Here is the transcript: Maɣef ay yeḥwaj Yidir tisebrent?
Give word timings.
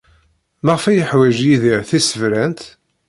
Maɣef 0.65 0.83
ay 0.85 0.95
yeḥwaj 0.97 1.37
Yidir 1.45 1.79
tisebrent? 1.89 2.61